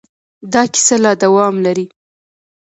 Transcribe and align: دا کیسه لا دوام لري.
دا 0.53 0.61
کیسه 0.73 0.95
لا 1.03 1.11
دوام 1.23 1.55
لري. 1.65 1.85